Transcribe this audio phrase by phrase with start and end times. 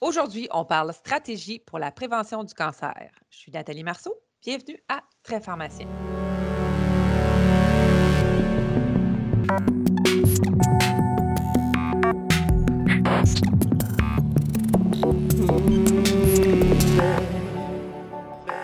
[0.00, 3.10] Aujourd'hui, on parle stratégie pour la prévention du cancer.
[3.30, 4.14] Je suis Nathalie Marceau.
[4.40, 5.88] Bienvenue à Très Pharmacien.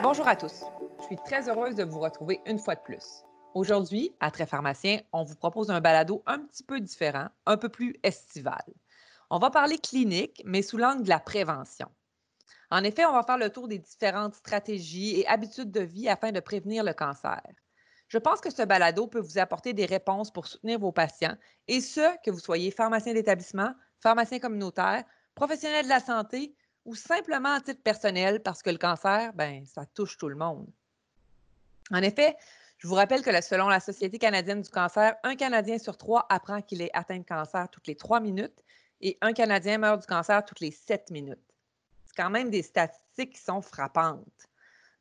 [0.04, 0.62] Bonjour à tous.
[1.00, 3.24] Je suis très heureuse de vous retrouver une fois de plus.
[3.54, 7.68] Aujourd'hui, à Très Pharmacien, on vous propose un balado un petit peu différent, un peu
[7.68, 8.62] plus estival.
[9.30, 11.88] On va parler clinique, mais sous l'angle de la prévention.
[12.70, 16.32] En effet, on va faire le tour des différentes stratégies et habitudes de vie afin
[16.32, 17.42] de prévenir le cancer.
[18.08, 21.36] Je pense que ce balado peut vous apporter des réponses pour soutenir vos patients,
[21.68, 26.54] et ce, que vous soyez pharmacien d'établissement, pharmacien communautaire, professionnel de la santé
[26.84, 30.66] ou simplement à titre personnel parce que le cancer, ben, ça touche tout le monde.
[31.90, 32.36] En effet,
[32.78, 36.60] je vous rappelle que selon la Société canadienne du cancer, un Canadien sur trois apprend
[36.60, 38.63] qu'il est atteint de cancer toutes les trois minutes
[39.04, 41.38] et un Canadien meurt du cancer toutes les sept minutes.
[42.06, 44.48] C'est quand même des statistiques qui sont frappantes.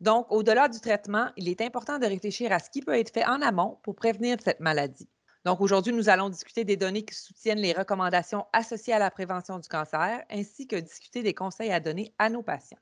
[0.02, 3.26] Donc, au-delà du traitement, il est important de réfléchir à ce qui peut être fait
[3.26, 5.08] en amont pour prévenir cette maladie.
[5.46, 9.58] Donc, aujourd'hui, nous allons discuter des données qui soutiennent les recommandations associées à la prévention
[9.60, 12.80] du cancer, ainsi que discuter des conseils à donner à nos patients.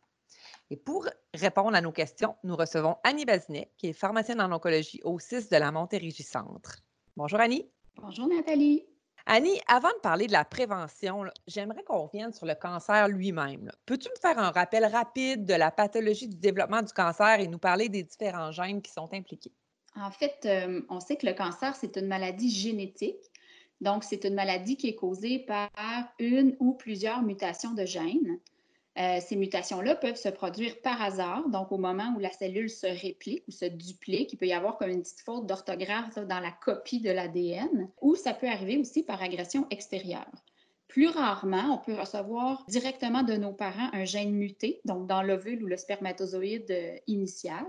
[0.71, 5.01] Et pour répondre à nos questions, nous recevons Annie Bazinet, qui est pharmacienne en oncologie
[5.03, 6.77] au 6 de la Montérégie Centre.
[7.15, 7.69] Bonjour Annie.
[7.97, 8.90] Bonjour Nathalie.
[9.25, 13.71] Annie, avant de parler de la prévention, j'aimerais qu'on revienne sur le cancer lui-même.
[13.85, 17.59] Peux-tu me faire un rappel rapide de la pathologie du développement du cancer et nous
[17.59, 19.53] parler des différents gènes qui sont impliqués?
[19.95, 20.47] En fait,
[20.89, 23.31] on sait que le cancer, c'est une maladie génétique.
[23.81, 25.69] Donc, c'est une maladie qui est causée par
[26.19, 28.39] une ou plusieurs mutations de gènes.
[28.97, 32.87] Euh, ces mutations-là peuvent se produire par hasard, donc au moment où la cellule se
[32.87, 36.51] réplique ou se duplique, il peut y avoir comme une petite faute d'orthographe dans la
[36.51, 40.29] copie de l'ADN, ou ça peut arriver aussi par agression extérieure.
[40.91, 45.63] Plus rarement, on peut recevoir directement de nos parents un gène muté, donc dans l'ovule
[45.63, 47.65] ou le spermatozoïde euh, initial.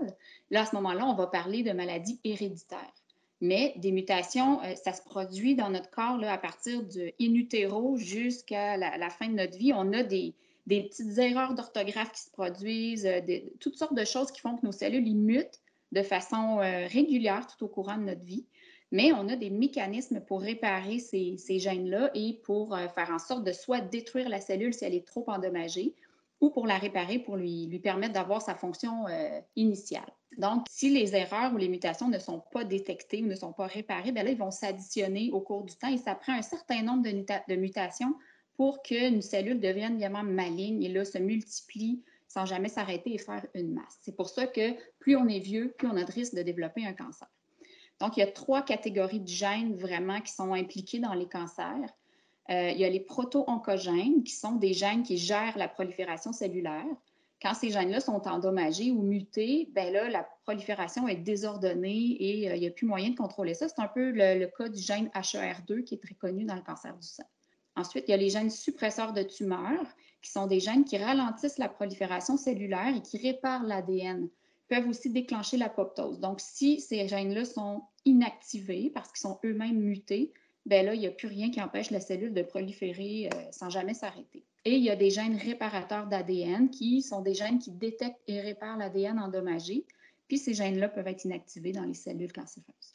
[0.51, 2.93] Là, à ce moment-là, on va parler de maladie héréditaire.
[3.39, 7.95] Mais des mutations, euh, ça se produit dans notre corps à partir du in utero
[7.95, 9.71] jusqu'à la, fin de notre vie.
[9.73, 10.33] On a des,
[10.65, 13.19] des petites erreurs d'orthographe qui se produisent, euh,
[13.59, 15.59] toutes sortes de choses qui font que nos cellules mutent
[15.91, 18.45] de façon euh, régulière tout au courant de notre vie.
[18.91, 23.43] Mais on a des mécanismes pour réparer ces, gènes-là et pour euh, faire en sorte
[23.43, 25.95] de soit détruire la cellule si elle est trop endommagée
[26.39, 29.05] ou pour la réparer, pour lui, permettre d'avoir sa fonction
[29.55, 30.11] initiale.
[30.37, 33.65] Donc, si les erreurs ou les mutations ne sont pas détectées ou ne sont pas
[33.65, 36.83] réparées, bien là, ils vont s'additionner au cours du temps et ça prend un certain
[36.83, 38.13] nombre de mutations
[38.55, 43.45] pour qu'une cellule devienne vraiment maligne et là se multiplie sans jamais s'arrêter et faire
[43.53, 43.99] une masse.
[44.01, 46.85] C'est pour ça que plus on est vieux, plus on a de risque de développer
[46.85, 47.27] un cancer.
[47.99, 51.89] Donc, il y a trois catégories de gènes vraiment qui sont impliqués dans les cancers.
[52.49, 56.85] Euh, il y a les proto-oncogènes, qui sont des gènes qui gèrent la prolifération cellulaire.
[57.41, 62.55] Quand ces gènes-là sont endommagés ou mutés, ben là, la prolifération est désordonnée et euh,
[62.55, 63.69] il n'y a plus moyen de contrôler ça.
[63.69, 66.61] C'est un peu le, le, cas du gène HER2 qui est très connu dans le
[66.61, 67.25] cancer du sein.
[67.75, 69.87] Ensuite, il y a les gènes suppresseurs de tumeurs,
[70.21, 74.29] qui sont des gènes qui ralentissent la prolifération cellulaire et qui réparent l'ADN.
[74.69, 76.19] Peuvent aussi déclencher l'apoptose.
[76.19, 80.33] Donc, si ces gènes-là sont inactivés parce qu'ils sont eux-mêmes mutés,
[80.65, 83.69] ben là, il n'y a plus rien qui empêche la cellule de proliférer euh, sans
[83.69, 84.45] jamais s'arrêter.
[84.65, 88.39] Et il y a des gènes réparateurs d'ADN qui sont des gènes qui détectent et
[88.39, 89.85] réparent l'ADN endommagé.
[90.29, 92.93] Puis ces gènes-là peuvent être inactivés dans les cellules cancéreuses.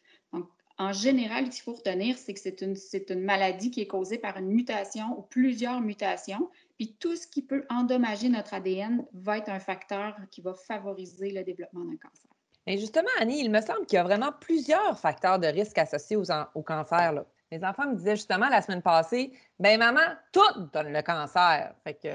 [0.81, 2.77] En général, ce qu'il faut retenir, c'est que c'est une,
[3.09, 6.50] une, maladie qui est causée par une mutation ou plusieurs mutations.
[6.77, 11.33] Puis tout ce qui peut endommager notre ADN va être un facteur qui va favoriser
[11.33, 12.31] le développement d'un cancer.
[12.67, 16.17] Et justement, Annie, il me semble qu'il y a vraiment plusieurs facteurs de risque associés
[16.17, 17.12] aux, au cancer.
[17.12, 17.25] Là.
[17.50, 20.03] Les enfants me disaient justement la semaine passée, ben maman,
[20.33, 21.75] tout donne le cancer.
[21.83, 22.09] Fait que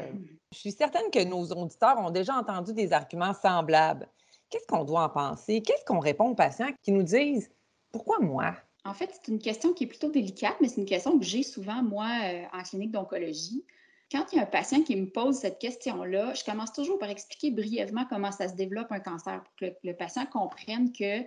[0.52, 4.08] je suis certaine que nos auditeurs ont déjà entendu des arguments semblables.
[4.50, 5.62] Qu'est-ce qu'on doit en penser?
[5.62, 7.50] Qu'est-ce qu'on répond aux patients qui nous disent
[7.94, 8.56] pourquoi moi?
[8.84, 11.44] En fait, c'est une question qui est plutôt délicate, mais c'est une question que j'ai
[11.44, 13.64] souvent, moi, euh, en clinique d'oncologie.
[14.12, 17.10] Quand il y a un patient qui me pose cette question-là, je commence toujours par
[17.10, 21.24] expliquer brièvement comment ça se développe un cancer pour que le, patient comprenne que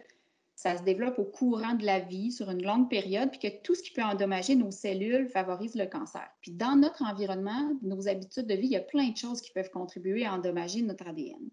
[0.54, 3.74] ça se développe au courant de la vie sur une longue période, puis que tout
[3.74, 6.28] ce qui peut endommager nos cellules favorise le cancer.
[6.42, 9.52] Puis dans notre environnement, nos habitudes de vie, il y a plein de choses qui
[9.52, 11.48] peuvent contribuer à endommager notre ADN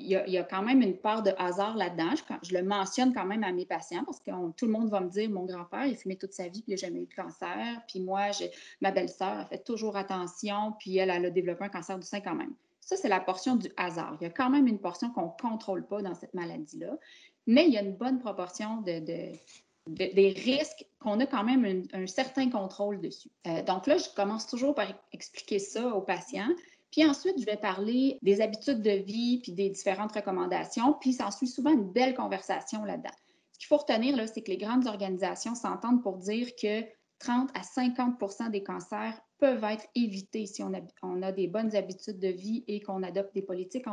[0.00, 2.14] il y, a, quand même une part de hasard là-dedans.
[2.42, 5.08] Je, le mentionne quand même à mes patients parce que tout le monde va me
[5.08, 7.82] dire mon grand-père, il fumait toute sa vie, puis il n'a jamais eu de cancer.
[7.88, 8.30] Puis moi,
[8.80, 12.34] ma belle-sœur a fait toujours attention, puis elle, a développé un cancer du sein quand
[12.34, 12.54] même.
[12.80, 14.16] Ça, c'est la portion du hasard.
[14.20, 16.96] Il y a quand même une portion qu'on ne contrôle pas dans cette maladie-là,
[17.46, 18.98] mais il y a une bonne proportion de,
[19.86, 23.30] des risques qu'on a quand même un, certain contrôle dessus.
[23.46, 26.48] Euh, donc là, je commence toujours par expliquer ça aux patients.
[26.90, 31.30] Puis ensuite, je vais parler des habitudes de vie, puis des différentes recommandations, puis ça
[31.30, 33.14] suit souvent une belle conversation là-dedans.
[33.52, 36.82] Ce qu'il faut retenir, là, c'est que les grandes organisations s'entendent pour dire que
[37.20, 41.76] 30 à 50% des cancers peuvent être évités si on a, on a des bonnes
[41.76, 43.86] habitudes de vie et qu'on adopte des politiques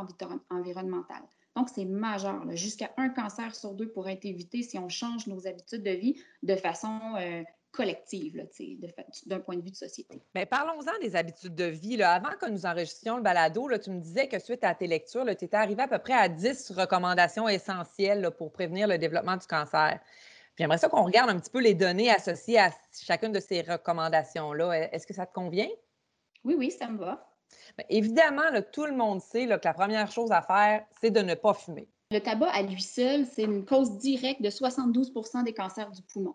[0.50, 1.28] environnementales.
[1.56, 2.44] Donc, c'est majeur.
[2.54, 6.20] Jusqu'à un cancer sur deux pourrait être évité si on change nos habitudes de vie
[6.42, 7.42] de façon euh,
[7.78, 8.44] collective,
[9.26, 10.20] d'un point de vue de société.
[10.34, 11.96] Mais parlons-en des habitudes de vie.
[11.96, 12.14] Là.
[12.14, 15.24] Avant que nous enregistrions le balado, là, tu me disais que suite à tes lectures,
[15.24, 19.46] tu étais arrivé à peu près à 10 recommandations essentielles pour prévenir le développement du
[19.46, 20.00] cancer.
[20.58, 24.90] J'aimerais ça qu'on regarde un petit peu les données associées à chacune de ces recommandations-là.
[24.92, 25.68] Est-ce que ça te convient?
[26.42, 27.30] Oui, oui, ça me va.
[27.76, 28.42] Bien, évidemment,
[28.72, 31.88] tout le monde sait que la première chose à faire, c'est de ne pas fumer.
[32.10, 36.34] Le tabac à lui seul, c'est une cause directe de 72% des cancers du poumon.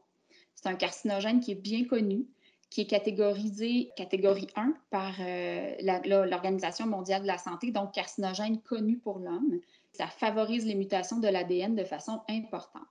[0.63, 2.25] C'est un carcinogène qui est bien connu,
[2.69, 5.75] qui est catégorisé catégorie 1 par euh,
[6.06, 9.60] l'Organisation mondiale de la santé, donc carcinogène connu pour l'homme.
[9.92, 12.88] Ça favorise les mutations de l'ADN de façon importante.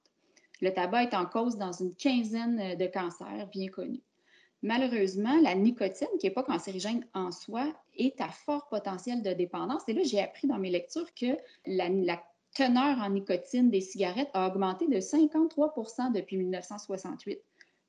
[0.60, 4.02] Le tabac est en cause dans une quinzaine de cancers bien connus.
[4.60, 9.82] Malheureusement, la nicotine, qui n'est pas cancérigène en soi, est à fort potentiel de dépendance.
[9.88, 12.22] Et là, j'ai appris dans mes lectures que la
[12.54, 17.40] teneur en nicotine des cigarettes a augmenté de 53% depuis 1968.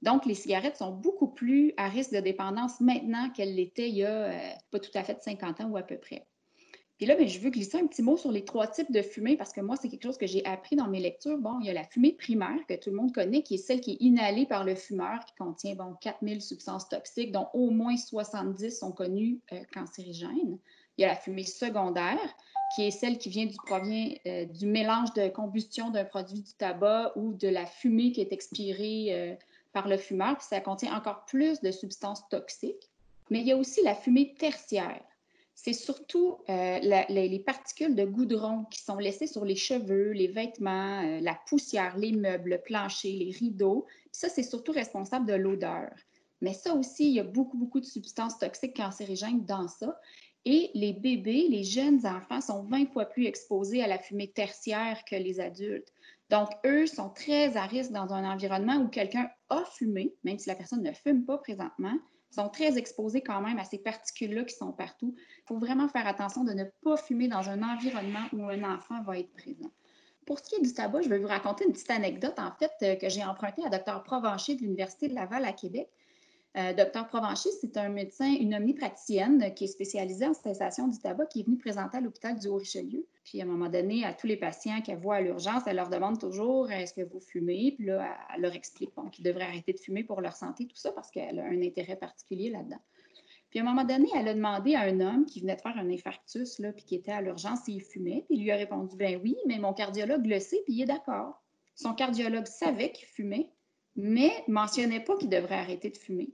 [0.04, 4.04] Donc, les cigarettes sont beaucoup plus à risque de dépendance maintenant qu'elles l'étaient il y
[4.04, 6.28] a euh, pas tout à fait 50 ans ou à peu près.
[6.98, 9.38] Puis là, bien, je veux glisser un petit mot sur les trois types de fumée
[9.38, 11.38] parce que moi, c'est quelque chose que j'ai appris dans mes lectures.
[11.38, 13.80] Bon, il y a la fumée primaire que tout le monde connaît, qui est celle
[13.80, 17.96] qui est inhalée par le fumeur, qui contient bon, 4000 substances toxiques, dont au moins
[17.96, 20.60] 70 sont connues euh, cancérigènes.
[20.98, 22.20] Il y a la fumée secondaire,
[22.76, 26.54] qui est celle qui vient du, provient euh, du mélange de combustion d'un produit du
[26.56, 29.38] tabac ou de la fumée qui est expirée
[29.74, 32.90] par le fumeur, puis ça contient encore plus de substances toxiques.
[33.30, 35.04] Mais il y a aussi la fumée tertiaire.
[35.56, 36.80] C'est surtout euh,
[37.10, 41.96] les particules de goudron qui sont laissées sur les cheveux, les vêtements, euh, la poussière,
[41.98, 43.86] les meubles, le plancher, les rideaux.
[43.88, 45.92] Puis ça, c'est surtout responsable de l'odeur.
[46.42, 50.00] Mais ça aussi, il y a beaucoup, beaucoup de substances toxiques cancérigènes dans ça.
[50.46, 55.04] Et les bébés, les jeunes enfants sont 20 fois plus exposés à la fumée tertiaire
[55.10, 55.94] que les adultes.
[56.34, 60.50] Donc, eux sont très à risque dans un environnement où quelqu'un a fumé, même si
[60.50, 61.94] la personne ne fume pas présentement,
[62.32, 65.14] sont très exposés quand même à ces particules-là qui sont partout.
[65.16, 69.04] Il faut vraiment faire attention de ne pas fumer dans un environnement où un enfant
[69.04, 69.70] va être présent.
[70.26, 72.72] Pour ce qui est du tabac, je vais vous raconter une petite anecdote, en fait,
[72.82, 74.02] euh, que j'ai empruntée à Dr.
[74.02, 75.88] Provencher de l'Université de Laval à Québec.
[76.56, 81.26] Euh, docteur Provencher, c'est un médecin, une omnipraticienne qui est spécialisée en cessation du tabac,
[81.26, 83.08] qui est venue présenter à l'hôpital du Haut-Richelieu.
[83.24, 85.90] Puis, à un moment donné, à tous les patients qu'elle voit à l'urgence, elle leur
[85.90, 87.74] demande toujours est-ce que vous fumez?
[87.76, 90.92] Puis là, elle leur explique qu'ils devraient arrêter de fumer pour leur santé, tout ça,
[90.92, 92.82] parce qu'elle a un intérêt particulier là-dedans.
[93.50, 95.78] Puis, à un moment donné, elle a demandé à un homme qui venait de faire
[95.78, 98.26] un infarctus, puis qui était à l'urgence, s'il fumait.
[98.28, 100.86] Puis, il lui a répondu ben oui, mais mon cardiologue le sait, puis il est
[100.86, 101.42] d'accord.
[101.74, 103.50] Son cardiologue savait qu'il fumait,
[103.96, 106.32] mais mentionnait pas qu'il devrait arrêter de fumer.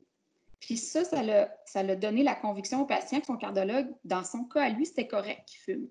[0.59, 4.63] Puis ça, ça l'a, donné la conviction au patient que son cardiologue, dans son cas
[4.63, 5.87] à lui, c'était correct qu'il fume.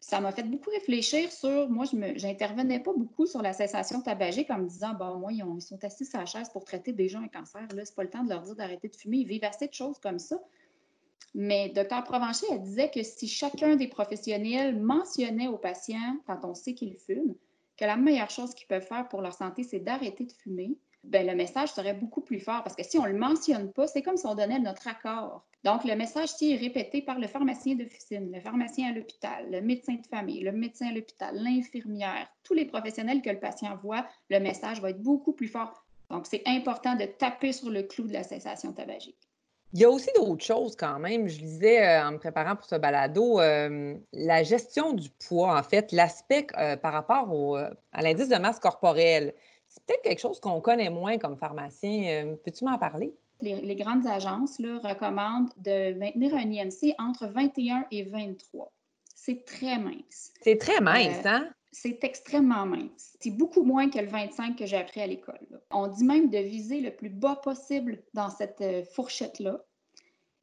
[0.00, 4.50] Ça m'a fait beaucoup réfléchir sur, moi, je n'intervenais pas beaucoup sur la cessation tabagique
[4.50, 7.20] en me disant, bon, moi, ils, sont assis sur la chaise pour traiter des gens
[7.20, 7.66] un cancer.
[7.74, 9.18] Là, c'est pas le temps de leur dire d'arrêter de fumer.
[9.18, 10.40] Ils vivent assez de choses comme ça.
[11.34, 12.02] Mais Dr.
[12.04, 16.96] Provencher, elle disait que si chacun des professionnels mentionnait aux patients, quand on sait qu'ils
[16.96, 17.34] fument,
[17.76, 21.26] que la meilleure chose qu'ils peuvent faire pour leur santé, c'est d'arrêter de fumer, ben,
[21.26, 24.02] le message serait beaucoup plus fort parce que si on ne le mentionne pas, c'est
[24.02, 25.44] comme si on donnait notre accord.
[25.64, 29.60] Donc, le message, s'il est répété par le pharmacien d'officine, le pharmacien à l'hôpital, le
[29.60, 34.06] médecin de famille, le médecin à l'hôpital, l'infirmière, tous les professionnels que le patient voit,
[34.30, 35.84] le message va être beaucoup plus fort.
[36.08, 39.30] Donc, c'est important de taper sur le clou de la cessation tabagique.
[39.72, 41.28] Il y a aussi d'autres choses quand même.
[41.28, 45.62] Je lisais euh, en me préparant pour ce balado, euh, la gestion du poids, en
[45.62, 47.56] fait, l'aspect euh, par rapport
[47.92, 49.34] à l'indice de masse corporelle.
[49.70, 52.24] C'est peut-être quelque chose qu'on connaît moins comme pharmacien.
[52.24, 53.14] Euh, peux-tu m'en parler?
[53.40, 58.70] Les, grandes agences là, recommandent de maintenir un IMC entre 21 et 23.
[59.14, 60.32] C'est très mince.
[60.42, 61.48] C'est très mince, euh, hein?
[61.72, 63.16] C'est extrêmement mince.
[63.20, 65.38] C'est beaucoup moins que le 25 que j'ai appris à l'école.
[65.70, 69.64] On dit même de viser le plus bas possible dans cette euh, fourchette-là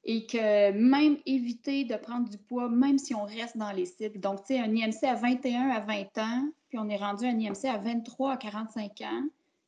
[0.10, 4.20] et que même éviter de prendre du poids, même si on reste dans les cibles.
[4.22, 7.38] Donc, tu sais, un IMC à 21 à 20 ans, puis on est rendu un
[7.38, 9.24] IMC à 23 à 45 ans,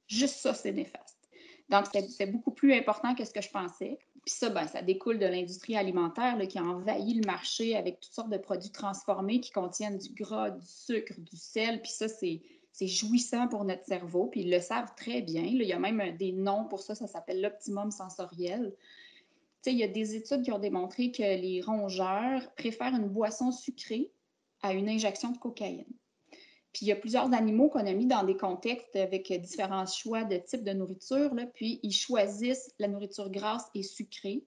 [0.08, 1.18] juste ça, c'est néfaste.
[1.68, 4.00] Donc, c'est beaucoup plus important que ce que je pensais.
[4.26, 8.14] Puis ça, ben, ça découle de l'industrie alimentaire qui a envahi le marché avec toutes
[8.14, 11.82] sortes de produits transformés qui contiennent du gras, du sucre, du sel.
[11.82, 12.42] Puis ça, c'est
[12.88, 14.28] jouissant pour notre cerveau.
[14.28, 15.44] Puis ils le savent très bien.
[15.44, 18.74] Il y a même des noms pour ça, ça s'appelle l'optimum sensoriel.
[19.66, 24.12] Il y a des études qui ont démontré que les rongeurs préfèrent une boisson sucrée
[24.62, 25.86] à une injection de cocaïne.
[26.74, 30.24] Puis il y a plusieurs animaux qu'on a mis dans des contextes avec différents choix
[30.24, 34.44] de types de nourriture, puis ils choisissent la nourriture grasse et sucrée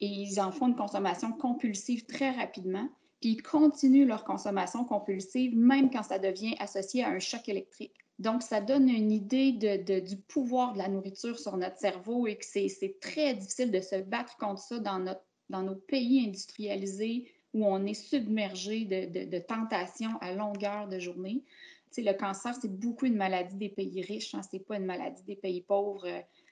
[0.00, 2.88] et ils en font une consommation compulsive très rapidement,
[3.20, 7.94] puis ils continuent leur consommation compulsive même quand ça devient associé à un choc électrique.
[8.18, 12.44] Donc, ça donne une idée du pouvoir de la nourriture sur notre cerveau et que
[12.44, 17.94] c'est très difficile de se battre contre ça dans, nos pays industrialisés où on est
[17.94, 21.42] submergé de, tentations à longueur de journée.
[21.90, 24.86] sais, le cancer, c'est beaucoup une maladie des pays riches, hein, ce n'est pas une
[24.86, 26.06] maladie des pays pauvres.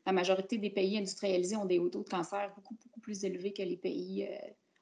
[0.06, 3.62] La majorité des pays industrialisés ont des taux de cancer beaucoup, beaucoup plus élevés que
[3.62, 4.36] les pays euh,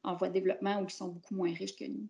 [0.04, 2.08] en voie de développement ou qui sont beaucoup moins riches que nous.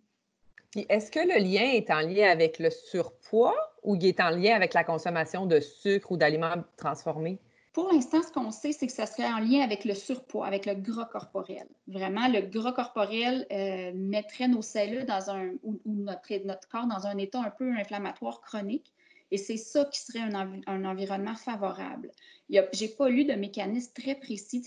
[0.75, 4.55] Est-ce que le lien est en lien avec le surpoids ou il est en lien
[4.55, 7.39] avec la consommation de sucre ou d'aliments transformés?
[7.73, 10.65] Pour l'instant, ce qu'on sait, c'est que ça serait en lien avec le surpoids, avec
[10.65, 11.67] le gras corporel.
[11.87, 17.05] Vraiment, le gras corporel euh, mettrait nos cellules dans un, ou, notre, notre, corps dans
[17.05, 18.91] un état un peu inflammatoire chronique.
[19.31, 22.11] Et c'est ça qui serait un, environnement favorable.
[22.49, 24.63] Je n'ai pas lu de mécanisme très précis.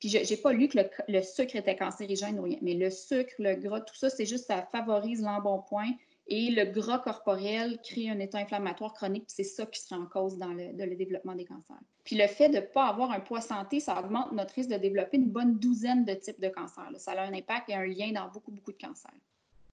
[0.00, 0.78] Puis je n'ai pas lu que
[1.08, 2.58] le, sucre était cancérigène ou rien.
[2.62, 5.92] Mais le sucre, le gras, tout ça, c'est juste ça favorise l'embonpoint
[6.30, 10.38] et le gras corporel crée un état inflammatoire chronique, c'est ça qui serait en cause
[10.38, 11.80] dans le, développement des cancers.
[12.04, 14.76] Puis le fait de ne pas avoir un poids santé, ça augmente notre risque de
[14.76, 16.88] développer une bonne douzaine de types de cancers.
[16.98, 19.10] Ça a un impact et un lien dans beaucoup, beaucoup de cancers.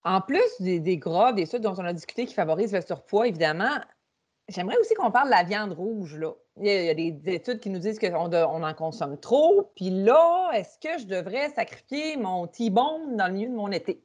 [0.04, 3.78] En plus des, gras, des sucres dont on a discuté qui favorisent le surpoids, évidemment,
[4.50, 6.16] j'aimerais aussi qu'on parle de la viande rouge.
[6.16, 6.34] Là.
[6.60, 9.72] Il, y a, des études qui nous disent qu'on on en consomme trop.
[9.76, 14.02] Puis là, est-ce que je devrais sacrifier mon T-bone dans le milieu de mon été?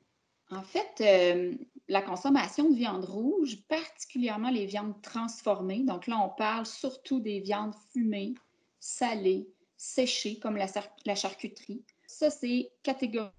[0.51, 1.55] En fait, euh,
[1.89, 7.41] la consommation de viande rouge, particulièrement les viandes transformées, donc là, on parle surtout des
[7.41, 8.35] viandes fumées,
[8.79, 11.83] salées, séchées, comme la, charcuterie.
[12.07, 13.31] Ça, c'est catégorie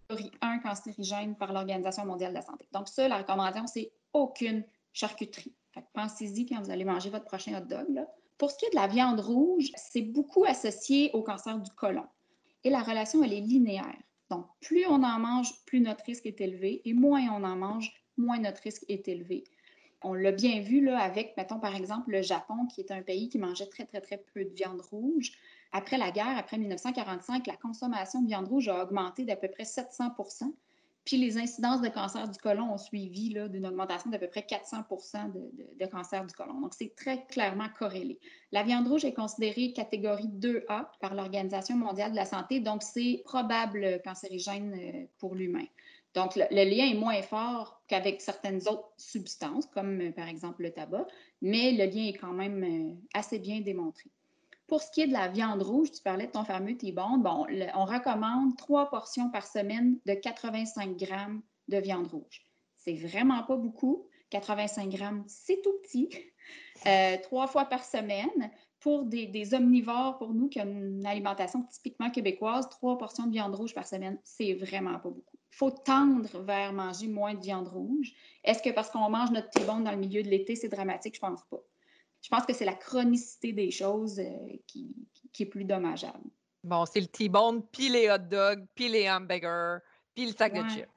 [0.41, 2.67] 1 cancérigène par l'Organisation mondiale de la santé.
[2.71, 5.53] Donc ça, la recommandation, c'est aucune charcuterie.
[5.93, 8.05] Pensez-y quand vous allez manger votre prochain hot dog.
[8.37, 12.05] Pour ce qui est de la viande rouge, c'est beaucoup associé au cancer du côlon.
[12.63, 13.97] Et la relation, elle est linéaire.
[14.29, 17.91] Donc, plus on en mange, plus notre risque est élevé, et moins on en mange,
[18.17, 19.43] moins notre risque est élevé.
[20.01, 23.29] On l'a bien vu là, avec, mettons par exemple, le Japon, qui est un pays
[23.29, 25.31] qui mangeait très, très, très peu de viande rouge.
[25.71, 29.65] Après la guerre, après 1945, la consommation de viande rouge a augmenté d'à peu près
[29.65, 30.11] 700
[31.05, 34.77] puis les incidences de cancer du côlon ont suivi d'une augmentation d'à peu près 400
[35.33, 36.61] de, de, cancer du côlon.
[36.61, 38.19] Donc, c'est très clairement corrélé.
[38.51, 43.21] La viande rouge est considérée catégorie 2A par l'Organisation mondiale de la santé, donc c'est
[43.25, 45.65] probable cancérigène euh, pour l'humain.
[46.13, 50.71] Donc, le, lien est moins fort qu'avec certaines autres substances, comme euh, par exemple le
[50.71, 51.07] tabac,
[51.41, 54.09] mais le lien est quand même euh, assez bien démontré.
[54.73, 57.45] Pour ce qui est de la viande rouge, tu parlais de ton fameux T-bone, bon,
[57.75, 62.47] on recommande trois portions par semaine de 85 grammes de viande rouge.
[62.79, 64.09] C'est vraiment pas beaucoup.
[64.31, 66.09] 85 grammes, c'est tout petit.
[66.87, 68.51] Euh, trois fois par semaine.
[68.79, 73.53] Pour des, omnivores, pour nous qui ont une alimentation typiquement québécoise, trois portions de viande
[73.53, 78.11] rouge par semaine, c'est vraiment pas beaucoup faut tendre vers manger moins de viande rouge.
[78.43, 81.13] Est-ce que parce qu'on mange notre T-bone dans le milieu de l'été, c'est dramatique?
[81.13, 81.63] Je pense pas.
[82.23, 84.95] Je pense que c'est la chronicité des choses euh, qui,
[85.39, 86.23] est plus dommageable.
[86.63, 89.79] Bon, c'est le T-bone, puis les hot dogs, puis les hamburgers,
[90.15, 90.87] puis le sac de chips.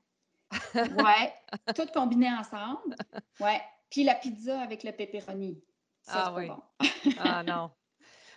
[0.75, 1.35] ouais,
[1.75, 2.95] tout combiné ensemble.
[3.41, 5.61] Ouais, puis la pizza avec le pepperoni.
[6.03, 6.47] Ça, ah oui.
[6.47, 6.63] Bon.
[7.19, 7.73] ah non.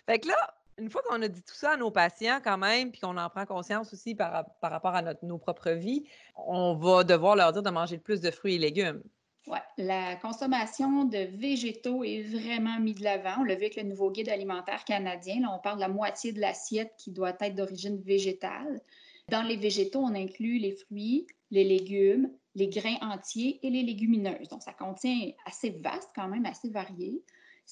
[0.06, 0.34] Fait que là,
[0.76, 3.30] une fois qu'on a dit tout ça à nos patients quand même, puis qu'on en
[3.30, 6.04] prend conscience aussi par, rapport à notre, nos propres vies,
[6.34, 9.02] on va devoir leur dire de manger le plus de fruits et légumes.
[9.46, 13.40] Oui, la consommation de végétaux est vraiment mise de l'avant.
[13.40, 15.40] On l'a vu avec le nouveau guide alimentaire canadien.
[15.40, 18.80] Là, on parle de la moitié de l'assiette qui doit être d'origine végétale.
[19.28, 24.48] Dans les végétaux, on inclut les fruits, les légumes, les grains entiers et les légumineuses.
[24.48, 27.22] Donc, ça contient assez vaste, quand même, assez varié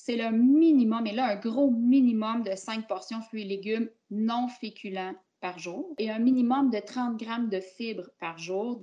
[0.00, 4.46] c'est le minimum, et là, un gros minimum de 5 portions fruits et légumes non
[4.46, 8.80] féculents par jour et un minimum de 30 grammes de fibres par jour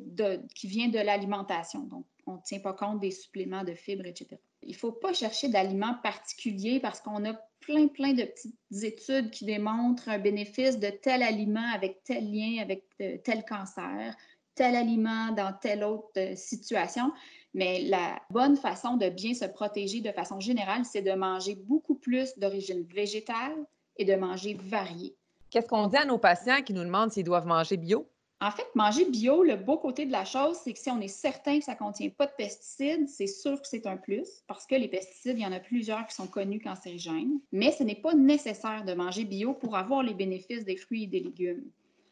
[0.53, 1.83] qui vient de l'alimentation.
[1.83, 4.38] Donc, on ne tient pas compte des suppléments de fibres, etc.
[4.63, 9.32] Il ne faut pas chercher d'aliments particuliers parce qu'on a plein, plein de petites études
[9.32, 14.15] qui démontrent un bénéfice de tel aliment avec tel lien avec euh, tel cancer,
[14.55, 17.12] tel aliment dans telle autre euh, situation.
[17.53, 21.96] Mais la bonne façon de bien se protéger de façon générale, c'est de manger beaucoup
[21.96, 23.55] plus d'origine végétale
[23.98, 25.15] et de manger varié.
[25.50, 28.10] Qu'est-ce qu'on dit à nos patients qui nous demandent s'ils doivent manger bio?
[28.45, 31.07] En fait, manger bio, le beau côté de la chose, c'est que si on est
[31.07, 34.67] certain que ça ne contient pas de pesticides, c'est sûr que c'est un plus, parce
[34.67, 37.39] que les pesticides, il y en a plusieurs qui sont connus cancérigènes.
[37.51, 41.07] Mais ce n'est pas nécessaire de manger bio pour avoir les bénéfices des fruits et
[41.07, 41.63] des légumes.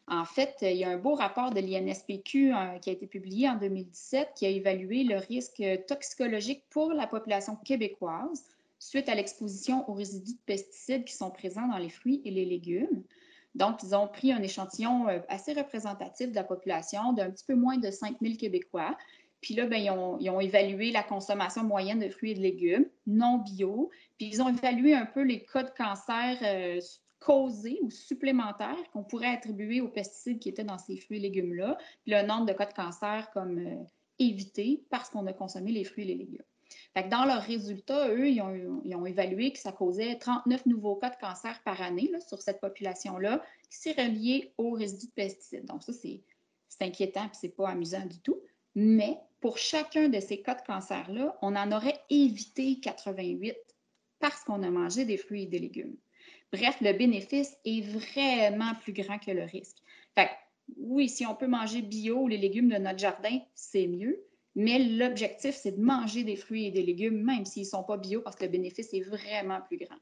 [0.08, 3.48] En fait, il y a un beau rapport de l'INSPQ euh, qui a été publié
[3.48, 8.44] en 2017 qui a évalué le risque toxicologique pour la population québécoise
[8.80, 12.44] suite à l'exposition aux résidus de pesticides qui sont présents dans les fruits et les
[12.44, 13.04] légumes.
[13.54, 17.54] Donc, ils ont pris un échantillon euh, assez représentatif de la population d'un petit peu
[17.54, 18.96] moins de 5000 Québécois.
[19.40, 23.38] Puis là, ben, ils, ont, évalué la consommation moyenne de fruits et de légumes non
[23.38, 23.90] bio.
[24.18, 26.80] Puis ils ont évalué un peu les cas de cancer euh,
[27.20, 31.76] causés ou supplémentaires qu'on pourrait attribuer aux pesticides qui étaient dans ces fruits et légumes-là.
[32.02, 33.84] Puis le nombre de cas de cancer comme euh,
[34.18, 36.44] évités parce qu'on a consommé les fruits et les légumes
[37.10, 41.60] dans leurs résultats, eux, ils ont, évalué que ça causait 39 nouveaux cas de cancer
[41.64, 45.66] par année sur cette population-là, qui s'est relié aux résidus de pesticides.
[45.66, 46.22] Donc, ça, c'est
[46.80, 48.40] inquiétant et ce n'est pas amusant du tout.
[48.74, 53.56] Mais pour chacun de ces cas de cancer-là, on en aurait évité 88
[54.18, 55.96] parce qu'on a mangé des fruits et des légumes.
[56.52, 59.76] Bref, le bénéfice est vraiment plus grand que le risque.
[60.14, 60.30] Fait
[60.78, 64.24] oui, si on peut manger bio ou les légumes de notre jardin, c'est mieux.
[64.56, 67.96] Mais l'objectif, c'est de manger des fruits et des légumes, même s'ils ne sont pas
[67.96, 69.96] bio, parce que le bénéfice est vraiment plus grand.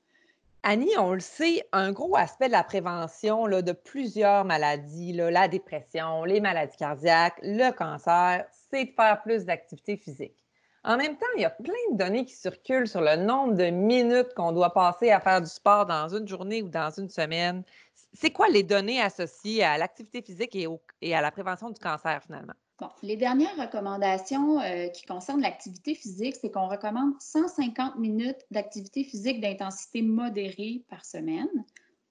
[0.64, 5.48] Annie, on le sait, un gros aspect de la prévention là, de plusieurs maladies, la
[5.48, 10.36] dépression, les maladies cardiaques, le cancer, c'est de faire plus d'activité physique.
[10.84, 13.70] En même temps, il y a plein de données qui circulent sur le nombre de
[13.70, 17.64] minutes qu'on doit passer à faire du sport dans une journée ou dans une semaine.
[18.12, 20.56] C'est quoi les données associées à l'activité physique
[21.00, 22.54] et à la prévention du cancer finalement?
[23.02, 29.40] Les dernières recommandations euh, qui concernent l'activité physique, c'est qu'on recommande 150 minutes d'activité physique
[29.40, 31.48] d'intensité modérée par semaine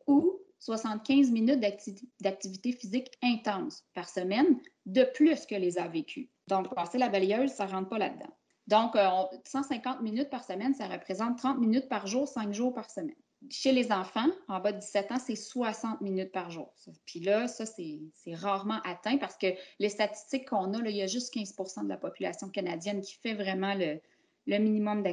[0.08, 1.60] ou 75 minutes
[2.20, 6.30] d'activité physique intense par semaine de plus que les AVQ.
[6.48, 8.32] Donc, passer la balayeuse, ça ne rentre pas là-dedans.
[8.68, 8.96] Donc,
[9.46, 13.16] 150 euh, minutes par semaine, ça représente 30 minutes par jour, 5 jours par semaine.
[13.50, 16.72] Chez les enfants, en bas de 17 ans, c'est 60 minutes par jour.
[17.06, 18.00] Puis là, ça, c'est
[18.34, 19.48] rarement atteint parce que
[19.80, 23.34] les statistiques qu'on a, il y a juste 15% de la population canadienne qui fait
[23.34, 24.00] vraiment le,
[24.46, 25.04] minimum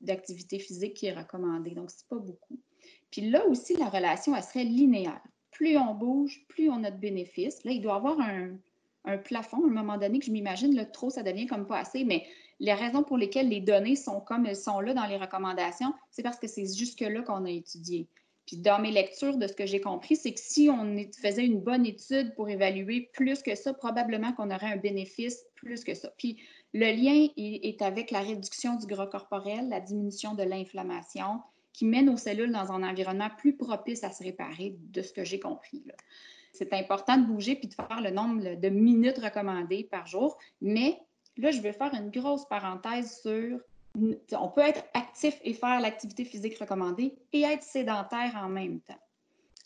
[0.00, 1.70] d'activité physique qui est recommandé.
[1.70, 2.60] Donc, c'est pas beaucoup.
[3.10, 5.22] Puis là aussi, la relation, elle serait linéaire.
[5.50, 7.64] Plus on bouge, plus on a de bénéfices.
[7.64, 8.58] Là, il doit y avoir un,
[9.24, 12.26] plafond à un moment donné que je m'imagine, trop, ça devient comme pas assez, mais
[12.60, 16.22] les raisons pour lesquelles les données sont comme elles sont là dans les recommandations, c'est
[16.22, 18.06] parce que c'est jusque-là qu'on a étudié.
[18.46, 21.60] Puis dans mes lectures, de ce que j'ai compris, c'est que si on faisait une
[21.60, 26.10] bonne étude pour évaluer plus que ça, probablement qu'on aurait un bénéfice plus que ça.
[26.18, 26.36] Puis
[26.74, 31.40] le lien est avec la réduction du gras corporel, la diminution de l'inflammation,
[31.72, 35.24] qui met nos cellules dans un environnement plus propice à se réparer, de ce que
[35.24, 35.84] j'ai compris.
[36.52, 41.00] C'est important de bouger puis de faire le nombre de minutes recommandées par jour, mais
[41.36, 43.60] Là, je veux faire une grosse parenthèse sur
[44.32, 48.98] on peut être actif et faire l'activité physique recommandée et être sédentaire en même temps.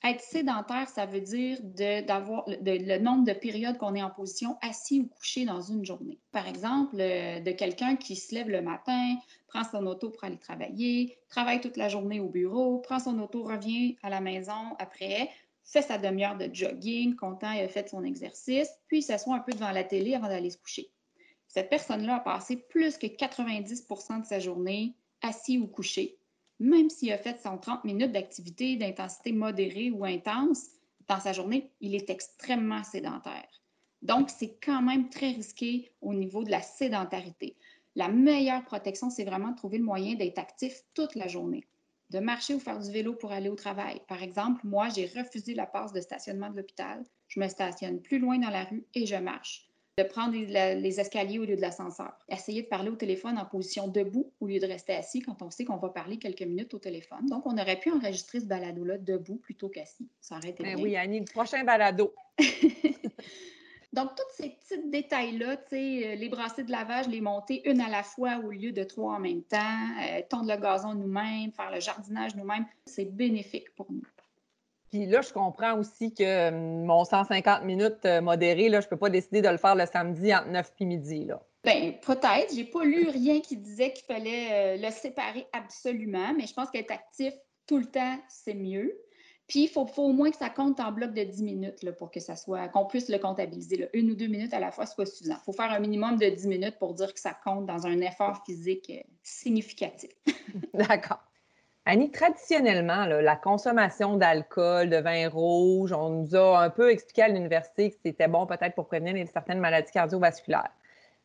[0.02, 5.00] Être sédentaire, ça veut dire d'avoir le nombre de périodes qu'on est en position assis
[5.00, 6.18] ou couché dans une journée.
[6.30, 9.16] Par exemple, euh, de quelqu'un qui se lève le matin,
[9.48, 13.44] prend son auto pour aller travailler, travaille toute la journée au bureau, prend son auto,
[13.44, 15.30] revient à la maison après,
[15.64, 19.52] fait sa demi-heure de jogging, content, il a fait son exercice, puis s'assoit un peu
[19.52, 20.90] devant la télé avant d'aller se coucher.
[21.54, 26.18] Cette personne-là a passé plus que 90% de sa journée assis ou couché,
[26.58, 30.66] même s'il a fait son 30 minutes d'activité d'intensité modérée ou intense
[31.06, 33.48] dans sa journée, il est extrêmement sédentaire.
[34.02, 37.54] Donc, c'est quand même très risqué au niveau de la sédentarité.
[37.94, 41.68] La meilleure protection, c'est vraiment de trouver le moyen d'être actif toute la journée,
[42.10, 44.00] de marcher ou faire du vélo pour aller au travail.
[44.08, 47.04] Par exemple, moi, j'ai refusé la passe de stationnement de l'hôpital.
[47.28, 51.38] Je me stationne plus loin dans la rue et je marche de prendre les, escaliers
[51.38, 52.12] au lieu de l'ascenseur.
[52.28, 55.50] Essayer de parler au téléphone en position debout au lieu de rester assis quand on
[55.50, 57.26] sait qu'on va parler quelques minutes au téléphone.
[57.26, 60.08] Donc, on aurait pu enregistrer ce balado-là debout plutôt qu'assis.
[60.20, 62.12] Ça aurait été ben Oui, Annie, le prochain balado.
[63.92, 68.02] Donc, tous ces petits détails-là, euh, les brassées de lavage, les monter une à la
[68.02, 69.58] fois au lieu de trois en même temps,
[70.02, 74.02] euh, tondre le gazon nous-mêmes, faire le jardinage nous-mêmes, c'est bénéfique pour nous.
[74.94, 78.90] Puis là, je comprends aussi que hum, mon 150 minutes euh, modéré, là, je ne
[78.90, 81.24] peux pas décider de le faire le samedi entre 9 et midi.
[81.24, 81.42] Là.
[81.64, 82.52] Bien, peut-être.
[82.52, 86.54] Je n'ai pas lu rien qui disait qu'il fallait euh, le séparer absolument, mais je
[86.54, 87.34] pense qu'être actif
[87.66, 88.96] tout le temps, c'est mieux.
[89.48, 92.12] Puis, il faut, au moins que ça compte en bloc de 10 minutes là, pour
[92.12, 93.88] que ça soit, qu'on puisse le comptabiliser.
[93.94, 95.38] Une ou deux minutes à la fois, ce pas suffisant.
[95.40, 98.00] Il faut faire un minimum de 10 minutes pour dire que ça compte dans un
[98.00, 100.12] effort physique euh, significatif.
[100.72, 101.18] D'accord.
[101.86, 107.28] Annie, traditionnellement, la consommation d'alcool, de vin rouge, on nous a un peu expliqué à
[107.28, 110.70] l'université que c'était bon peut-être pour prévenir certaines maladies cardiovasculaires.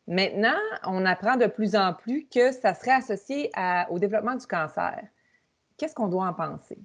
[0.06, 3.50] Maintenant, on apprend de plus en plus que ça serait associé
[3.88, 5.02] au développement du cancer.
[5.78, 6.78] Qu'est-ce qu'on doit en penser?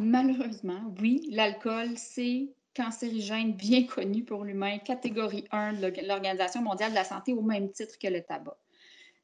[0.00, 6.94] Malheureusement, oui, l'alcool, c'est cancérigène bien connu pour l'humain, catégorie 1 de l'Organisation mondiale de
[6.94, 8.56] la santé, au même titre que le tabac.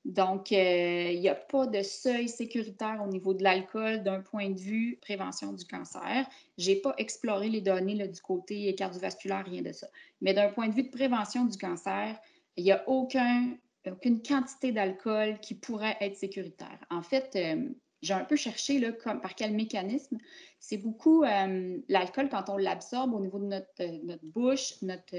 [0.04, 4.50] Donc, euh, il n'y a pas de seuil sécuritaire au niveau de l'alcool d'un point
[4.50, 6.26] de vue prévention du cancer.
[6.58, 9.86] Je n'ai pas exploré les données du côté cardiovasculaire, rien de ça.
[10.20, 12.18] Mais d'un point de vue de prévention du cancer,
[12.56, 16.78] il n'y a aucun, aucune quantité d'alcool qui pourrait être sécuritaire.
[16.90, 17.70] En fait, euh,
[18.02, 20.18] j'ai un peu cherché par quel mécanisme.
[20.60, 25.16] C'est beaucoup euh, l'alcool, quand on l'absorbe au niveau de notre, notre bouche, notre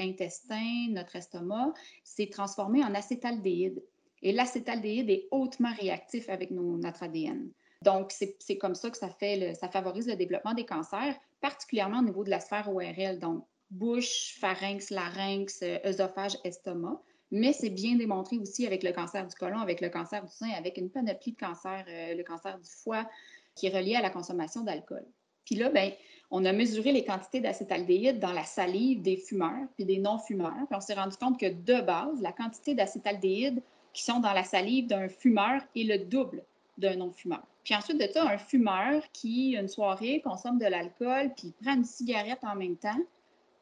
[0.00, 3.82] intestin, notre estomac, c'est transformé en acétaldéhyde.
[4.22, 7.50] Et l'acétaldéhyde est hautement réactif avec notre ADN.
[7.82, 12.04] Donc, c'est comme ça que ça, fait ça favorise le développement des cancers, particulièrement au
[12.04, 17.00] niveau de la sphère ORL, donc bouche, pharynx, larynx, œsophage, estomac.
[17.30, 20.50] Mais c'est bien démontré aussi avec le cancer du côlon, avec le cancer du sein,
[20.58, 23.08] avec une panoplie de cancers, euh, le cancer du foie,
[23.54, 25.06] qui est relié à la consommation d'alcool.
[25.44, 25.92] Puis là, ben,
[26.30, 30.66] on a mesuré les quantités d'acétaldéhyde dans la salive des fumeurs puis des non-fumeurs.
[30.68, 34.44] Puis on s'est rendu compte que de base, la quantité d'acétaldéhyde qui sont dans la
[34.44, 36.44] salive d'un fumeur et le double
[36.78, 37.42] d'un non-fumeur.
[37.64, 41.84] Puis ensuite de ça, un fumeur qui, une soirée, consomme de l'alcool puis prend une
[41.84, 42.98] cigarette en même temps,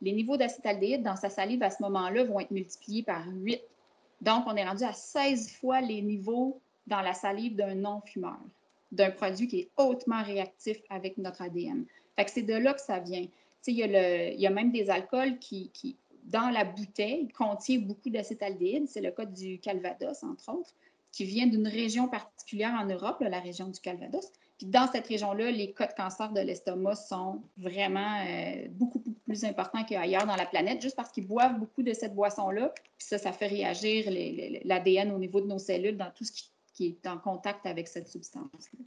[0.01, 3.61] les niveaux d'acétaldéhyde dans sa salive à ce moment-là vont être multipliés par 8.
[4.21, 8.38] Donc, on est rendu à 16 fois les niveaux dans la salive d'un non-fumeur,
[8.93, 11.85] d'un produit qui est hautement réactif avec notre ADN.
[12.17, 13.27] Fait que c'est de là que ça vient.
[13.67, 15.97] Il y, il y, a même des alcools qui, qui
[16.29, 18.88] dans la bouteille contient beaucoup d'acétaldéhyde.
[18.88, 20.75] C'est le cas du Calvados, entre autres,
[21.11, 24.31] qui vient d'une région particulière en Europe, la région du Calvados.
[24.62, 29.45] Dans cette région-là, les cas de cancer de l'estomac sont vraiment euh, beaucoup, beaucoup, plus
[29.45, 32.73] importants qu'ailleurs dans la planète, juste parce qu'ils boivent beaucoup de cette boisson-là.
[32.75, 34.11] Puis ça, ça fait réagir
[34.64, 37.88] l'ADN au niveau de nos cellules dans tout ce qui, qui est en contact avec
[37.88, 38.79] cette substance-là.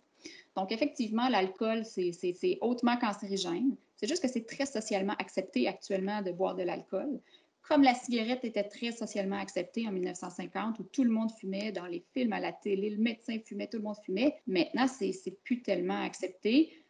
[0.56, 3.76] Donc, effectivement, l'alcool, c'est hautement cancérigène.
[3.98, 7.20] C'est juste que c'est très socialement accepté actuellement de boire de l'alcool.
[7.68, 11.86] Comme la cigarette était très socialement acceptée en 1950, où tout le monde fumait dans
[11.86, 14.38] les films, à la télé, le médecin fumait, tout le monde fumait.
[14.48, 16.81] Maintenant, c'est plus tellement accepté.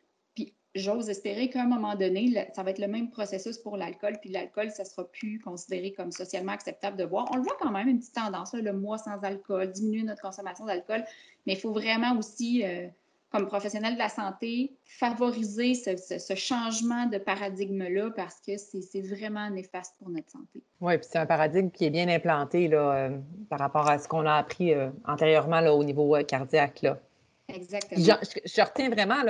[0.73, 4.29] J'ose espérer qu'à un moment donné, ça va être le même processus pour l'alcool, puis
[4.29, 7.27] l'alcool, ça sera plus considéré comme socialement acceptable de boire.
[7.31, 10.65] On le voit quand même, une petite tendance, le mois sans alcool, diminuer notre consommation
[10.65, 11.03] d'alcool,
[11.45, 12.63] mais il faut vraiment aussi...
[12.63, 12.87] Euh,
[13.31, 19.95] comme professionnel de la santé, favoriser ce, changement de paradigme-là parce que c'est vraiment néfaste
[19.99, 20.61] pour notre santé.
[20.81, 23.17] Oui, puis c'est un paradigme qui est bien implanté là, euh,
[23.49, 26.81] par rapport à ce qu'on a appris euh, antérieurement là, au niveau cardiaque.
[26.81, 26.99] Là.
[27.47, 28.01] Exactement.
[28.01, 29.23] Je, retiens vraiment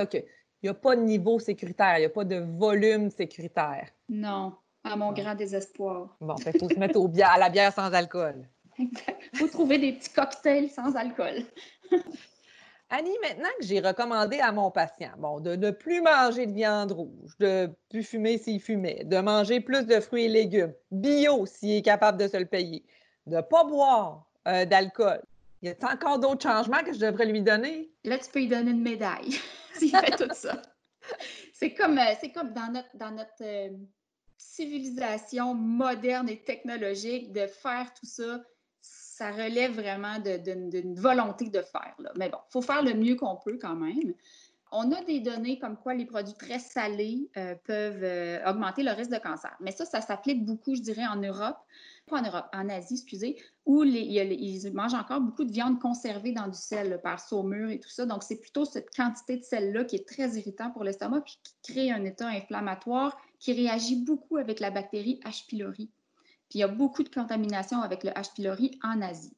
[0.62, 3.88] qu'il n'y a pas de niveau sécuritaire, il n'y a pas de volume sécuritaire.
[4.08, 6.16] Non, à mon grand désespoir.
[6.20, 8.48] Bon, il faut se mettre au à la bière sans alcool.
[8.78, 8.88] Il
[9.34, 11.42] faut trouver des petits cocktails sans alcool.
[12.90, 16.92] Annie, maintenant que j'ai recommandé à mon patient bon, de ne plus manger de viande
[16.92, 21.72] rouge, de plus fumer s'il fumait, de manger plus de fruits et légumes, bio s'il
[21.72, 22.84] est capable de se le payer,
[23.26, 25.22] de ne pas boire euh, d'alcool,
[25.62, 27.92] y a encore d'autres changements que je devrais lui donner?
[28.04, 29.38] Là, tu peux lui donner une médaille
[29.74, 30.60] s'il fait tout ça.
[31.52, 33.70] C'est comme, euh, comme dans notre, dans notre euh,
[34.36, 38.40] civilisation moderne et technologique de faire tout ça
[38.80, 41.94] ça relève vraiment d'une volonté de faire.
[42.16, 44.14] Mais bon, il faut faire le mieux qu'on peut quand même.
[44.72, 48.02] On a des données comme quoi les produits très salés euh, peuvent
[48.48, 49.54] augmenter le risque de cancer.
[49.60, 51.58] Mais ça, ça s'applique beaucoup, je dirais, en Europe,
[52.06, 56.48] pas en Europe, en Asie, excusez, où ils mangent encore beaucoup de viande conservée dans
[56.48, 58.06] du sel par saumure et tout ça.
[58.06, 61.72] Donc, c'est plutôt cette quantité de sel-là qui est très irritant pour l'estomac puis qui
[61.72, 65.46] crée un état inflammatoire qui réagit beaucoup avec la bactérie H.
[65.46, 65.90] pylori.
[66.48, 68.34] Puis il y a beaucoup de contamination avec le H.
[68.34, 69.36] pylori en Asie.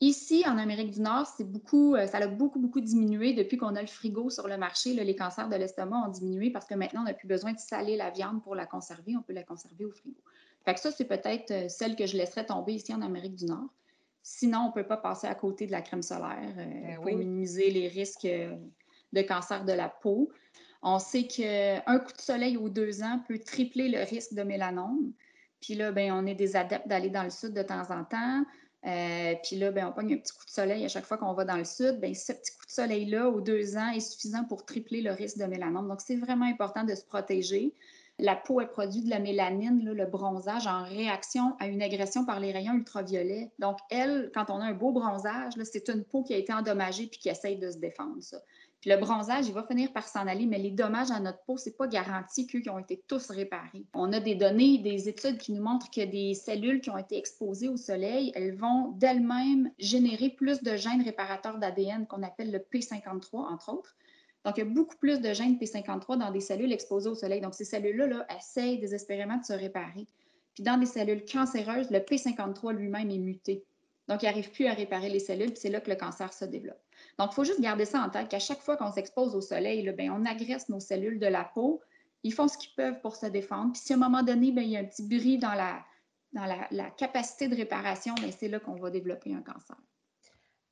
[0.00, 3.74] Ici, en Amérique du Nord, c'est beaucoup, euh, ça a beaucoup, beaucoup diminué depuis qu'on
[3.74, 4.94] a le frigo sur le marché.
[4.94, 7.96] les cancers de l'estomac ont diminué parce que maintenant, on n'a plus besoin de saler
[7.96, 9.16] la viande pour la conserver.
[9.16, 10.20] On peut la conserver au frigo.
[10.64, 13.46] Fait que ça, c'est peut-être euh, celle que je laisserais tomber ici en Amérique du
[13.46, 13.68] Nord.
[14.22, 17.06] Sinon, on ne peut pas passer à côté de la crème solaire euh, ben pour
[17.06, 18.28] minimiser les risques
[19.12, 20.30] de cancer de la peau.
[20.82, 25.12] On sait qu'un coup de soleil aux deux ans peut tripler le risque de mélanome.
[25.60, 28.44] Puis là, ben, on est des adeptes d'aller dans le sud de temps en temps.
[28.86, 31.32] Euh, puis là, ben, on pogne un petit coup de soleil à chaque fois qu'on
[31.32, 31.98] va dans le sud.
[32.00, 35.38] Ben, ce petit coup de soleil-là, aux deux ans, est suffisant pour tripler le risque
[35.38, 35.88] de mélanome.
[35.88, 37.72] Donc, c'est vraiment important de se protéger.
[38.20, 42.40] La peau, elle produit de la mélanine, le bronzage, en réaction à une agression par
[42.40, 43.52] les rayons ultraviolets.
[43.60, 47.06] Donc, elle, quand on a un beau bronzage, c'est une peau qui a été endommagée
[47.06, 48.16] puis qui essaye de se défendre.
[48.86, 51.76] Le bronzage, il va finir par s'en aller, mais les dommages à notre peau, c'est
[51.76, 53.84] pas garanti qu'eux qui ont été tous réparés.
[53.92, 57.18] On a des données, des études qui nous montrent que des cellules qui ont été
[57.18, 62.60] exposées au soleil, elles vont d'elles-mêmes générer plus de gènes réparateurs d'ADN qu'on appelle le
[62.60, 63.96] P53, entre autres.
[64.44, 67.40] Donc, il y a beaucoup plus de gènes P53 dans des cellules exposées au soleil.
[67.40, 70.06] Donc, ces cellules-là là, essayent désespérément de se réparer.
[70.54, 73.64] Puis, dans des cellules cancéreuses, le P53 lui-même est muté.
[74.08, 76.44] Donc, il n'arrive plus à réparer les cellules, puis c'est là que le cancer se
[76.46, 76.80] développe.
[77.18, 79.82] Donc, il faut juste garder ça en tête qu'à chaque fois qu'on s'expose au soleil,
[79.82, 81.80] là, bien, on agresse nos cellules de la peau.
[82.22, 83.72] Ils font ce qu'ils peuvent pour se défendre.
[83.72, 85.84] Puis, si à un moment donné, bien, il y a un petit bris dans la,
[86.32, 89.76] dans la, capacité de réparation, bien, c'est là qu'on va développer un cancer.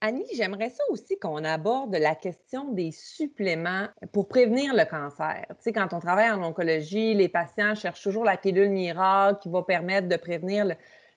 [0.01, 5.45] Annie, j'aimerais ça aussi qu'on aborde la question des suppléments pour prévenir le cancer.
[5.49, 9.49] Tu sais, quand on travaille en oncologie, les patients cherchent toujours la pilule miracle qui
[9.49, 10.67] va permettre de prévenir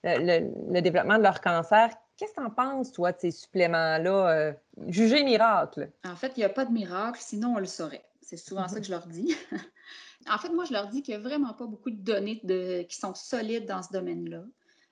[0.03, 1.89] le, développement de leur cancer.
[2.19, 4.29] Qu'est-ce que tu en penses, toi, de ces suppléments-là?
[4.29, 4.53] Euh,
[4.87, 5.89] jugés miracle.
[6.03, 8.03] En fait, il n'y a pas de miracle, sinon on le saurait.
[8.21, 8.81] C'est souvent ça mhm.
[8.81, 9.33] que je leur dis.
[10.29, 12.41] en fait, moi, je leur dis qu'il n'y a vraiment pas beaucoup de données
[12.89, 14.43] qui sont solides dans ce domaine-là.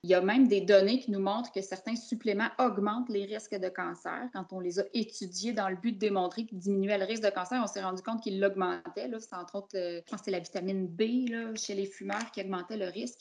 [0.04, 3.56] Il y a même des données qui nous montrent que certains suppléments augmentent les risques
[3.56, 4.28] de cancer.
[4.32, 7.30] Quand on les a étudiés dans le but de démontrer qu'ils diminuaient le risque de
[7.30, 9.10] cancer, on s'est rendu compte qu'ils l'augmentaient.
[9.18, 12.30] C'est entre autres, euh, je pense que c'est la vitamine B là, chez les fumeurs
[12.30, 13.20] qui augmentait le risque.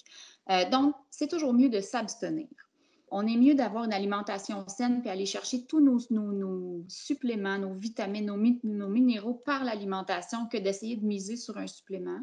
[0.50, 2.48] Euh, donc, c'est toujours mieux de s'abstenir.
[3.10, 8.26] On est mieux d'avoir une alimentation saine puis aller chercher tous nos, suppléments, nos vitamines,
[8.26, 12.20] nos, nos minéraux par l'alimentation que d'essayer de miser sur un supplément.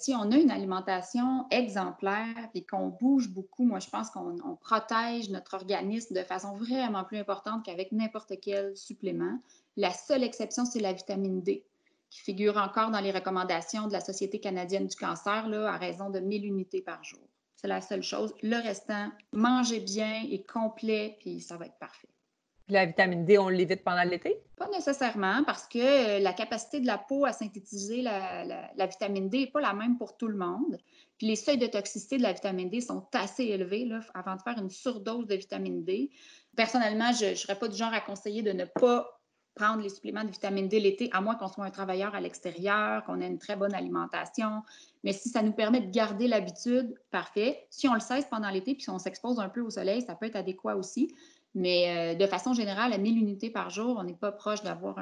[0.00, 5.28] Si on a une alimentation exemplaire et qu'on bouge beaucoup, moi, je pense qu'on protège
[5.28, 9.40] notre organisme de façon vraiment plus importante qu'avec n'importe quel supplément.
[9.76, 11.64] La seule exception, c'est la vitamine D,
[12.10, 16.10] qui figure encore dans les recommandations de la Société canadienne du cancer là, à raison
[16.10, 17.28] de 1000 unités par jour.
[17.60, 18.32] C'est la seule chose.
[18.42, 22.08] Le restant, mangez bien et complet, puis ça va être parfait.
[22.68, 24.36] La vitamine D, on l'évite pendant l'été?
[24.56, 29.38] Pas nécessairement, parce que euh, la capacité de la peau à synthétiser la, vitamine D
[29.38, 30.78] n'est pas la même pour tout le monde.
[31.16, 34.42] Puis les seuils de toxicité de la vitamine D sont assez élevés là, avant de
[34.42, 36.10] faire une surdose de vitamine D.
[36.54, 39.17] Personnellement, je ne serais pas du genre à conseiller de ne pas
[39.58, 43.04] prendre les suppléments de vitamine D l'été, à moins qu'on soit un travailleur à l'extérieur,
[43.04, 44.62] qu'on ait une très bonne alimentation.
[45.02, 47.66] Mais si ça nous permet de garder l'habitude, parfait.
[47.68, 50.14] Si on le cesse pendant l'été, puis si on s'expose un peu au soleil, ça
[50.14, 51.14] peut être adéquat aussi.
[51.54, 54.96] Mais euh, de façon générale, à 1000 unités par jour, on n'est pas proche d'avoir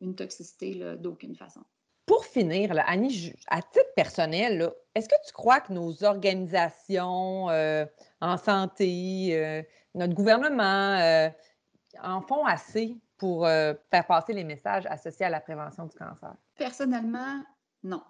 [0.00, 1.60] une toxicité d'aucune façon.
[2.06, 7.84] Pour finir, Annie, à titre personnel, est-ce que tu crois que nos organisations euh,
[8.22, 9.62] en santé, euh,
[9.94, 11.30] notre gouvernement
[12.02, 12.96] en font assez?
[13.18, 16.34] Pour faire passer les messages associés à la prévention du cancer?
[16.56, 17.42] Personnellement,
[17.82, 18.02] non.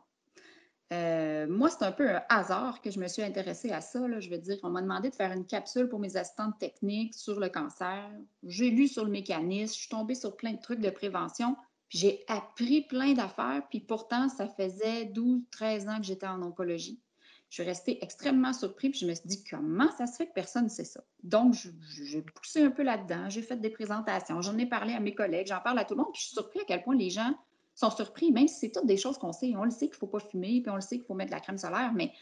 [0.91, 4.01] Euh, moi, c'est un peu un hasard que je me suis intéressée à ça.
[4.21, 7.39] Je veux dire, on m'a demandé de faire une capsule pour mes assistantes techniques sur
[7.39, 8.11] le cancer.
[8.43, 11.57] J'ai lu sur le mécanisme, je suis tombée sur plein de trucs de prévention,
[11.91, 17.01] j'ai appris plein d'affaires, puis pourtant, ça faisait 12, 13 ans que j'étais en oncologie.
[17.51, 20.33] Je suis restée extrêmement surprise, puis je me suis dit, comment ça se fait que
[20.35, 21.03] personne ne sait ça?
[21.23, 25.15] Donc, j'ai poussé un peu là-dedans, j'ai fait des présentations, j'en ai parlé à mes
[25.15, 27.11] collègues, j'en parle à tout le monde, puis je suis surprise à quel point les
[27.11, 27.33] gens
[27.75, 29.55] sont surpris, même si c'est toutes des choses qu'on sait.
[29.57, 31.31] On le sait qu'il ne faut pas fumer, puis on le sait qu'il faut mettre
[31.31, 32.13] de la crème solaire, mais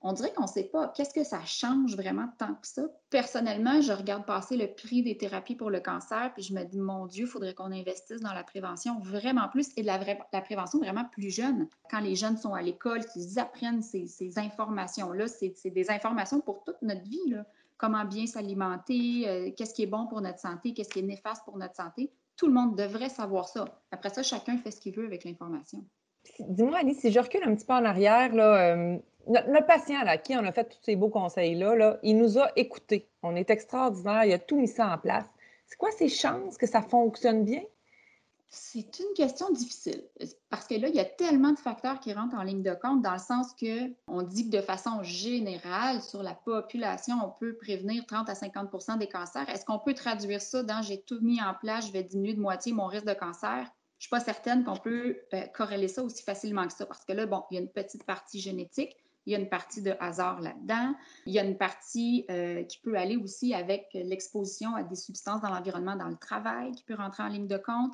[0.00, 2.82] on dirait qu'on ne sait pas qu'est-ce que ça change vraiment tant que ça.
[3.10, 6.78] Personnellement, je regarde passer le prix des thérapies pour le cancer, puis je me dis,
[6.78, 9.98] mon Dieu, il faudrait qu'on investisse dans la prévention vraiment plus et de la,
[10.32, 11.68] la, prévention vraiment plus jeune.
[11.90, 16.62] Quand les jeunes sont à l'école, qu'ils apprennent ces, ces informations-là, c'est des informations pour
[16.62, 17.30] toute notre vie.
[17.30, 17.44] Là.
[17.76, 21.44] Comment bien s'alimenter, euh, qu'est-ce qui est bon pour notre santé, qu'est-ce qui est néfaste
[21.44, 22.12] pour notre santé.
[22.36, 23.64] Tout le monde devrait savoir ça.
[23.90, 25.84] Après ça, chacun fait ce qu'il veut avec l'information.
[26.40, 30.18] Dis-moi, Annie, si je recule un petit peu en arrière, là, euh, notre, patient là,
[30.18, 33.08] qui en a fait tous ces beaux conseils-là, là, il nous a écoutés.
[33.22, 35.26] On est extraordinaire, il a tout mis ça en place.
[35.66, 37.62] C'est quoi ces chances que ça fonctionne bien?
[38.50, 40.02] C'est une question difficile
[40.48, 43.02] parce que là, il y a tellement de facteurs qui rentrent en ligne de compte
[43.02, 47.56] dans le sens que on dit que de façon générale, sur la population, on peut
[47.56, 49.46] prévenir 30 à 50% des cancers.
[49.50, 52.40] Est-ce qu'on peut traduire ça dans j'ai tout mis en place, je vais diminuer de
[52.40, 53.70] moitié mon risque de cancer?
[53.98, 57.04] Je ne suis pas certaine qu'on peut euh, corréler ça aussi facilement que ça parce
[57.04, 58.96] que là, bon, il y a une petite partie génétique,
[59.28, 60.94] il y a une partie de hasard là-dedans,
[61.26, 65.42] il y a une partie euh, qui peut aller aussi avec l'exposition à des substances
[65.42, 67.92] dans l'environnement, dans le travail, qui peut rentrer en ligne de compte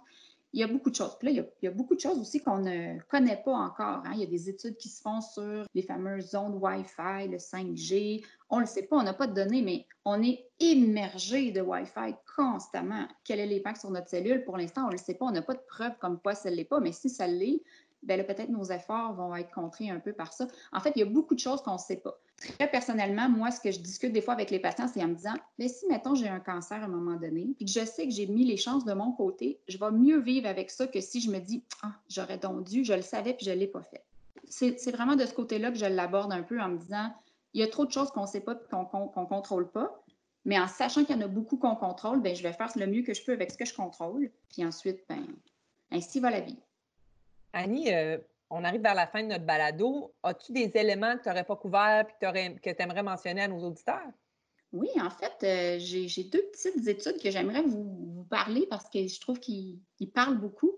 [0.55, 1.17] il y a beaucoup de choses.
[1.19, 4.03] Puis là, il y, a, beaucoup de choses aussi qu'on ne connaît pas encore.
[4.07, 4.13] Hein.
[4.15, 8.25] Il y a des études qui se font sur les fameuses zones Wi-Fi, le 5G.
[8.51, 11.61] On ne le sait pas, on n'a pas de données, mais on est immergé de
[11.61, 13.09] Wi-Fi constamment.
[13.25, 14.45] Quel est l'impact sur notre cellule?
[14.45, 15.27] Pour l'instant, on ne le sait pas.
[15.27, 17.61] On n'a pas de preuve comme quoi ça ne l'est pas, mais si ça l'est,
[18.05, 20.47] ben peut-être nos efforts vont être contrés un peu par ça.
[20.73, 22.19] En fait, il y a beaucoup de choses qu'on ne sait pas.
[22.59, 25.15] Très personnellement, moi, ce que je discute des fois avec les patients, c'est en me
[25.15, 28.05] disant, mais si, mettons, j'ai un cancer à un moment donné, puis que je sais
[28.05, 31.01] que j'ai mis les chances de mon côté, je vais mieux vivre avec ça que
[31.01, 33.69] si je me dis, ah, j'aurais donc dû, je le savais, puis je ne l'ai
[33.69, 34.05] pas fait.
[34.49, 37.11] C'est vraiment de ce côté-là que je l'aborde un peu en me disant,
[37.55, 40.01] il y a trop de choses qu'on ne sait pas qu'on ne contrôle pas.
[40.45, 42.87] Mais en sachant qu'il y en a beaucoup qu'on contrôle, ben, je vais faire le
[42.87, 44.31] mieux que je peux avec ce que je contrôle.
[44.51, 45.25] Puis ensuite, ben,
[45.95, 46.59] Ainsi va la vie.
[47.55, 48.19] Annie, euh,
[48.51, 50.13] on arrive vers la fin de notre balado.
[50.23, 53.61] As-tu des éléments que tu n'aurais pas couverts et que tu aimerais mentionner à nos
[53.61, 54.11] auditeurs?
[54.73, 59.21] Oui, en fait, euh, j'ai deux petites études que j'aimerais vous, parler parce que je
[59.21, 59.79] trouve qu'ils
[60.13, 60.73] parlent beaucoup.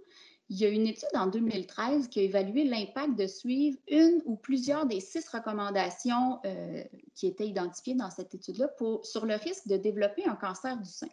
[0.51, 4.37] Il y a une étude en 2013 qui a évalué l'impact de suivre une ou
[4.37, 6.85] plusieurs des six recommandations euh,
[7.15, 8.69] qui étaient identifiées dans cette étude-là
[9.03, 11.09] sur le risque de développer un cancer du sein.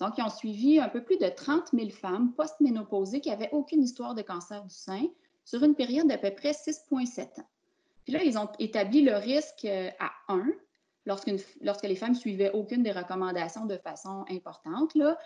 [0.00, 3.82] Donc, ils ont suivi un peu plus de 30 000 femmes post-ménopausées qui n'avaient aucune
[3.82, 5.06] histoire de cancer du sein
[5.44, 7.46] sur une période d'à peu près 6,7 ans.
[8.04, 10.46] Puis là, ils ont établi le risque euh, à 1
[11.06, 14.94] lorsque les femmes suivaient aucune des recommandations de façon importante.
[14.94, 15.18] Là.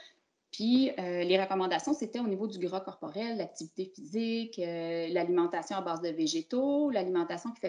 [0.53, 5.81] Puis euh, les recommandations, c'était au niveau du gras corporel, l'activité physique, euh, l'alimentation à
[5.81, 7.61] base de végétaux, l'alimentation qui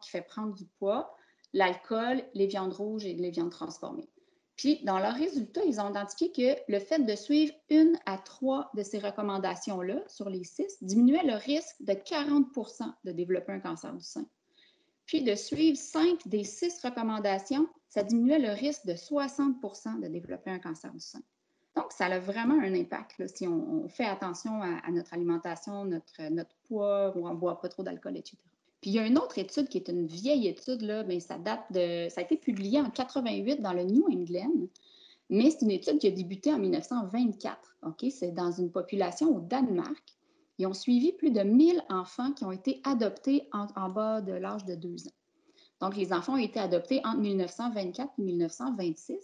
[0.00, 1.14] qui fait prendre du poids,
[1.52, 4.08] l'alcool, les viandes rouges et les viandes transformées.
[4.60, 8.70] Puis, dans leurs résultats, ils ont identifié que le fait de suivre une à trois
[8.74, 13.90] de ces recommandations-là sur les six diminuait le risque de 40% de développer un cancer
[13.94, 14.26] du sein.
[15.06, 20.50] Puis, de suivre cinq des six recommandations, ça diminuait le risque de 60% de développer
[20.50, 21.22] un cancer du sein.
[21.74, 26.54] Donc, ça a vraiment un impact si on, fait attention à, notre alimentation, notre, notre
[26.68, 28.36] poids, on ne boit pas trop d'alcool, etc.
[28.80, 31.64] Puis il y a une autre étude qui est une vieille étude, là, ça date
[31.70, 32.08] de.
[32.08, 34.68] Ça a été publié en 88 dans le New England,
[35.28, 37.76] mais c'est une étude qui a débuté en 1924.
[37.86, 38.06] OK?
[38.10, 40.16] C'est dans une population au Danemark.
[40.58, 44.64] Ils ont suivi plus de 1000 enfants qui ont été adoptés en, bas de l'âge
[44.64, 45.12] de 2 ans.
[45.80, 49.16] Donc, les enfants ont été adoptés entre 1924 et 1926.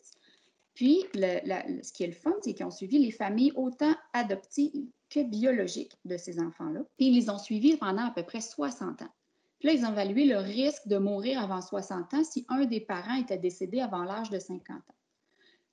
[0.75, 5.23] Puis, ce qui est le fun, c'est qu'ils ont suivi les familles autant adoptives que
[5.23, 6.81] biologiques de ces enfants-là.
[6.97, 9.13] Puis, ils les ont suivis pendant à peu près 60 ans.
[9.59, 12.81] Puis là, ils ont évalué le risque de mourir avant 60 ans si un des
[12.81, 14.95] parents était décédé avant l'âge de 50 ans.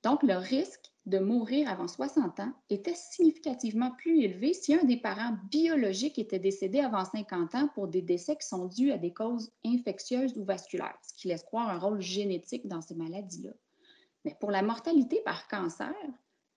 [0.04, 4.98] Donc, le risque de mourir avant 60 ans était significativement plus élevé si un des
[4.98, 9.14] parents biologiques était décédé avant 50 ans pour des décès qui sont dus à des
[9.14, 13.52] causes infectieuses ou vasculaires, ce qui laisse croire un rôle génétique dans ces maladies-là.
[14.24, 15.94] Mais pour la mortalité par cancer,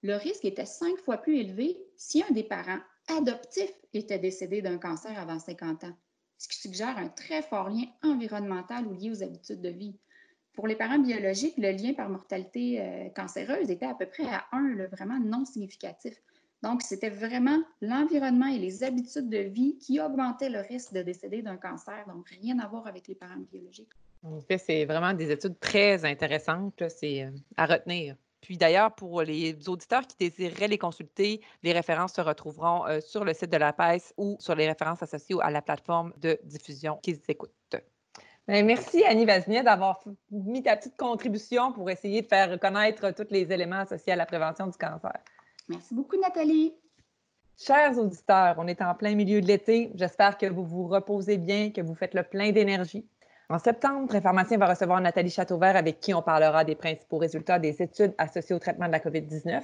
[0.02, 4.78] le risque était cinq fois plus élevé si un des parents adoptifs était décédé d'un
[4.78, 5.96] cancer avant 50 ans,
[6.38, 9.96] ce qui suggère un très fort lien environnemental ou lié aux habitudes de vie.
[10.54, 14.46] Pour les parents biologiques, le lien par mortalité euh, cancéreuse était à peu près à
[14.52, 16.14] 1, vraiment non significatif.
[16.62, 21.42] Donc, c'était vraiment l'environnement et les habitudes de vie qui augmentaient le risque de décéder
[21.42, 23.92] d'un cancer, donc rien à voir avec les parents biologiques.
[24.22, 28.16] En fait, c'est vraiment des études très intéressantes, c'est euh, à retenir.
[28.40, 33.24] Puis d'ailleurs, pour les auditeurs qui désireraient les consulter, les références se retrouveront euh, sur
[33.24, 36.98] le site de la PES ou sur les références associées à la plateforme de diffusion
[37.02, 37.52] qu'ils écoutent.
[38.48, 43.26] Bien, merci Annie Vaznier d'avoir mis ta petite contribution pour essayer de faire connaître tous
[43.30, 45.18] les éléments associés à la prévention du cancer.
[45.68, 46.72] Merci beaucoup Nathalie.
[47.58, 49.90] Chers auditeurs, on est en plein milieu de l'été.
[49.94, 53.08] J'espère que vous vous reposez bien, que vous faites le plein d'énergie.
[53.48, 57.80] En septembre, Prépharmacien va recevoir Nathalie Châteauvert avec qui on parlera des principaux résultats des
[57.80, 59.62] études associées au traitement de la COVID-19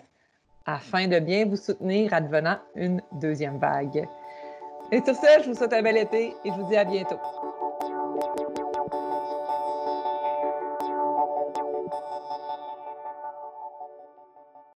[0.67, 4.07] afin de bien vous soutenir advenant une deuxième vague.
[4.93, 7.19] Et sur ce, je vous souhaite un bel été et je vous dis à bientôt.